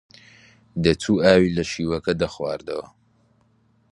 [0.83, 2.85] دەچوو ئاوی لە شیوەکە دەخواردەوە